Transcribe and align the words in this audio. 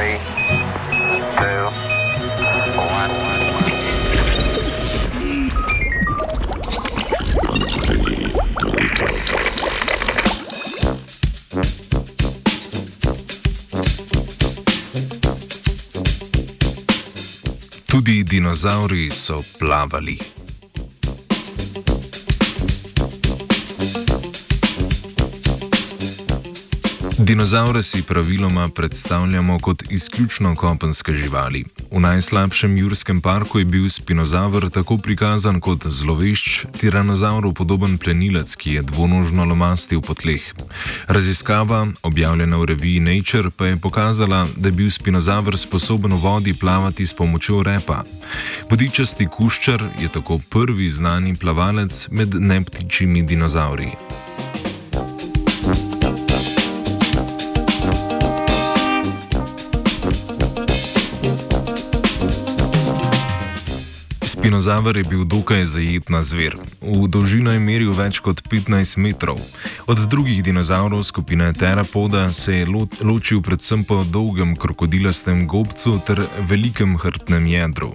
Three, 0.00 0.16
two, 1.36 1.66
one. 2.74 3.10
Tudi 17.86 18.24
dinozauri 18.24 19.10
so 19.10 19.44
plavali. 19.58 20.39
Dinozaure 27.22 27.82
si 27.82 28.02
praviloma 28.02 28.68
predstavljamo 28.68 29.58
kot 29.58 29.82
izključno 29.90 30.54
kopenske 30.56 31.12
živali. 31.12 31.64
V 31.90 32.00
najslabšem 32.00 32.78
jurskem 32.78 33.20
parku 33.20 33.58
je 33.58 33.64
bil 33.64 33.88
spinozaur 33.88 34.70
tako 34.70 34.96
prikazan 34.96 35.60
kot 35.60 35.86
zlovešč 35.86 36.64
tiranozauru 36.78 37.52
podoben 37.52 37.98
plenilec, 37.98 38.56
ki 38.56 38.72
je 38.72 38.82
dvonožno 38.82 39.44
lomastil 39.44 40.00
po 40.00 40.14
tleh. 40.14 40.42
Raziskava, 41.06 41.86
objavljena 42.02 42.56
v 42.56 42.64
reviji 42.64 43.00
Nature, 43.00 43.50
pa 43.56 43.66
je 43.66 43.76
pokazala, 43.76 44.46
da 44.56 44.68
je 44.68 44.72
bil 44.72 44.90
spinozaur 44.90 45.58
sposoben 45.58 46.12
v 46.12 46.22
vodi 46.22 46.54
plavati 46.54 47.06
s 47.06 47.14
pomočjo 47.14 47.62
repa. 47.62 48.04
Vodičasti 48.70 49.26
kuščar 49.26 49.84
je 50.00 50.08
tako 50.08 50.40
prvi 50.48 50.88
znani 50.88 51.36
plavalec 51.36 52.08
med 52.10 52.34
neptičimi 52.34 53.22
dinozauri. 53.22 53.92
Spinozaver 64.40 64.96
je 64.96 65.04
bil 65.04 65.24
dokaj 65.24 65.64
zajetna 65.64 66.22
zver. 66.22 66.56
V 66.80 67.08
dolžino 67.12 67.52
je 67.52 67.60
meril 67.60 67.92
več 67.92 68.22
kot 68.24 68.40
15 68.48 68.96
metrov. 68.96 69.36
Od 69.84 70.00
drugih 70.08 70.40
dinozavrov 70.40 71.02
skupine 71.04 71.52
Terapoda 71.52 72.32
se 72.32 72.54
je 72.54 72.66
lo 72.66 72.86
ločil 73.04 73.42
predvsem 73.44 73.84
po 73.84 74.00
dolgem 74.04 74.56
krokodilastem 74.56 75.44
gobcu 75.44 76.00
ter 76.08 76.24
velikem 76.48 76.96
hrbtnem 76.96 77.46
jedru. 77.52 77.92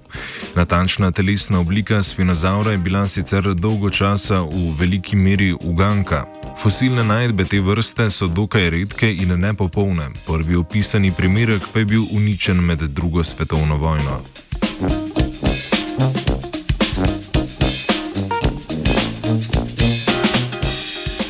Natančna 0.53 1.09
telesna 1.11 1.65
oblika 1.65 2.03
spinozaura 2.03 2.77
je 2.77 2.77
bila 2.77 3.07
sicer 3.07 3.53
dolgo 3.57 3.89
časa 3.89 4.45
v 4.45 4.69
veliki 4.77 5.17
meri 5.17 5.49
uganka. 5.57 6.27
Fosilne 6.61 7.03
najdbe 7.03 7.49
te 7.49 7.57
vrste 7.59 8.09
so 8.09 8.29
dokaj 8.29 8.69
redke 8.69 9.09
in 9.09 9.33
nepopolne. 9.33 10.13
Prvi 10.29 10.61
opisani 10.61 11.11
primerek 11.11 11.73
pa 11.73 11.81
je 11.81 11.85
bil 11.85 12.05
uničen 12.11 12.61
med 12.61 12.85
drugo 12.93 13.23
svetovno 13.23 13.81
vojno. 13.81 14.21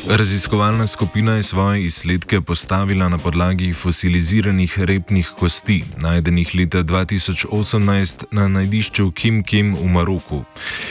Raziskovalna 0.08 0.86
skupina 0.86 1.32
je 1.32 1.42
svoje 1.42 1.84
izsledke 1.84 2.40
postavila 2.40 3.08
na 3.08 3.18
podlagi 3.18 3.72
fosiliziranih 3.72 4.78
repnih 4.80 5.32
kosti, 5.38 5.84
najdenih 5.96 6.54
leta 6.54 6.78
2018 6.78 8.24
na 8.30 8.48
najdišču 8.48 9.10
Kim 9.10 9.42
Kim 9.42 9.74
v 9.74 9.88
Maroku. 9.88 10.44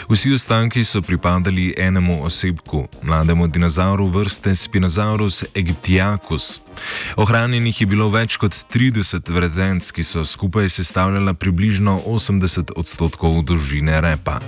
Vsi 0.09 0.33
ostanki 0.33 0.83
so 0.83 1.01
pripadali 1.01 1.73
enemu 1.77 2.23
osebku, 2.25 2.87
mlademu 3.03 3.47
dinozauru 3.47 4.07
vrste 4.07 4.55
Spinosaurus 4.55 5.43
aegyptiacus. 5.55 6.61
Ohranjenih 7.15 7.81
je 7.81 7.87
bilo 7.87 8.09
več 8.09 8.37
kot 8.37 8.51
30 8.51 9.31
vretenc, 9.31 9.91
ki 9.91 10.03
so 10.03 10.25
skupaj 10.25 10.69
sestavljala 10.69 11.33
približno 11.33 12.01
80 12.05 12.71
odstotkov 12.75 13.43
dolžine 13.43 14.01
repa. 14.01 14.39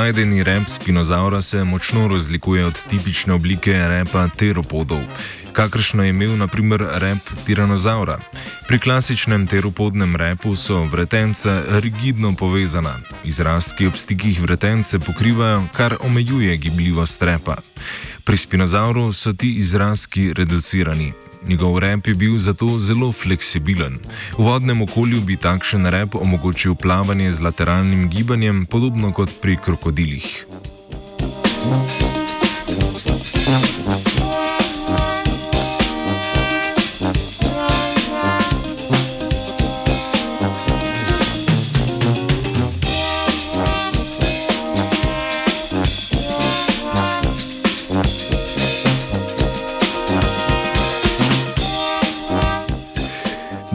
Najdeni 0.00 0.42
rep 0.42 0.68
spinozaura 0.68 1.42
se 1.42 1.64
močno 1.64 2.08
razlikuje 2.08 2.66
od 2.66 2.84
tipične 2.88 3.34
oblike 3.34 3.72
repa 3.88 4.28
teropodov, 4.28 5.00
kakršno 5.52 6.02
je 6.02 6.10
imel 6.10 6.36
naprimer 6.36 6.86
rep 6.94 7.18
tiranozaura. 7.46 8.18
Pri 8.68 8.78
klasičnem 8.78 9.46
teropodnem 9.46 10.16
repu 10.16 10.56
so 10.56 10.82
vretence 10.84 11.62
rigidno 11.68 12.32
povezana. 12.36 12.96
Izraz, 13.24 13.72
ki 13.76 13.86
ob 13.86 13.96
stikih 13.96 14.40
vretence 14.40 14.98
pokrivajo, 14.98 15.66
kar 15.76 15.96
omejuje 16.00 16.56
gibljivost 16.56 17.22
repa. 17.22 17.56
Pri 18.24 18.36
spinozauru 18.36 19.12
so 19.12 19.32
ti 19.32 19.52
izrazki 19.54 20.32
reducirani. 20.32 21.12
Njegov 21.46 21.78
rep 21.78 22.06
je 22.06 22.14
bil 22.14 22.38
zato 22.38 22.78
zelo 22.78 23.12
fleksibilen. 23.12 23.98
V 24.38 24.44
vodnem 24.44 24.82
okolju 24.82 25.20
bi 25.20 25.36
takšen 25.36 25.86
rep 25.86 26.14
omogočil 26.14 26.74
plavanje 26.74 27.32
z 27.32 27.40
lateralnim 27.40 28.08
gibanjem, 28.08 28.66
podobno 28.66 29.12
kot 29.12 29.30
pri 29.40 29.56
krokodilih. 29.56 30.46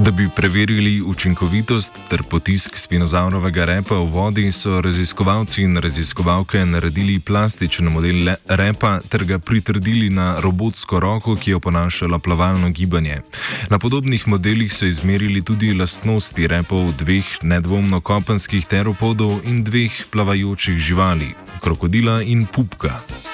Da 0.06 0.12
bi 0.12 0.30
preverili 0.36 1.02
učinkovitost 1.02 1.94
ter 2.10 2.24
potisk 2.24 2.78
spinozaurovega 2.78 3.66
repa 3.66 3.96
v 3.96 4.06
vodi, 4.14 4.52
so 4.52 4.82
raziskovalci 4.82 5.64
in 5.64 5.78
raziskovalke 5.82 6.62
naredili 6.66 7.20
plastičen 7.20 7.90
model 7.90 8.30
repa 8.46 9.00
ter 9.10 9.26
ga 9.26 9.40
pritrdili 9.40 10.10
na 10.10 10.40
robotsko 10.40 11.00
roko, 11.00 11.36
ki 11.36 11.52
je 11.52 11.56
oponašala 11.56 12.20
plavalno 12.20 12.70
gibanje. 12.70 13.22
Na 13.70 13.80
podobnih 13.80 14.28
modelih 14.28 14.74
so 14.74 14.86
izmerili 14.86 15.42
tudi 15.42 15.74
lastnosti 15.74 16.48
repov 16.48 16.94
dveh 17.02 17.26
nedvomno 17.42 18.02
kopenskih 18.02 18.66
teropodov 18.66 19.42
in 19.44 19.64
dveh 19.64 20.06
plavajočih 20.12 20.78
živali, 20.78 21.34
krokodila 21.62 22.22
in 22.22 22.46
pupka. 22.46 23.25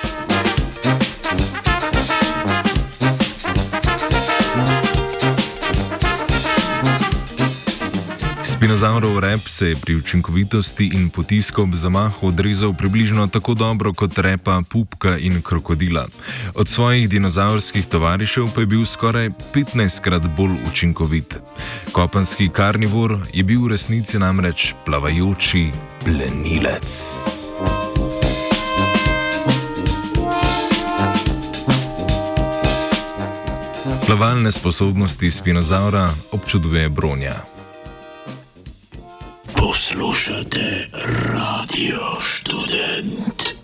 Spinozaurov 8.61 9.19
rep 9.19 9.47
se 9.47 9.69
je 9.69 9.75
pri 9.75 9.95
učinkovitosti 9.95 10.85
in 10.94 11.09
potisku 11.09 11.61
ob 11.61 11.73
zamahu 11.73 12.27
odrezal 12.27 12.73
približno 12.73 13.27
tako 13.27 13.53
dobro 13.53 13.94
kot 13.94 14.17
repa 14.17 14.61
pupka 14.69 15.17
in 15.17 15.41
krokodila. 15.41 16.05
Od 16.55 16.69
svojih 16.69 17.09
dinozaurskih 17.09 17.85
tovarišev 17.85 18.53
pa 18.55 18.61
je 18.61 18.66
bil 18.66 18.85
skoraj 18.85 19.29
15krat 19.53 20.27
bolj 20.38 20.53
učinkovit. 20.69 21.39
Kopenski 21.91 22.50
karnivor 22.53 23.17
je 23.33 23.44
bil 23.44 23.66
v 23.66 23.71
resnici 23.73 24.19
namreč 24.19 24.73
plavajoči 24.85 25.71
plenilec. 26.05 27.17
Plavalne 34.05 34.51
sposobnosti 34.51 35.31
spinozaura 35.31 36.13
občuduje 36.31 36.89
bronja. 36.89 37.50
Poslušate 39.61 40.89
radio 41.33 42.01
študent. 42.19 43.60